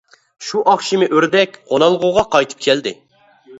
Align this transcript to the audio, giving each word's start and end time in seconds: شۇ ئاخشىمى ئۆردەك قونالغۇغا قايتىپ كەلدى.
شۇ 0.45 0.61
ئاخشىمى 0.71 1.09
ئۆردەك 1.11 1.61
قونالغۇغا 1.69 2.25
قايتىپ 2.35 2.67
كەلدى. 2.67 2.97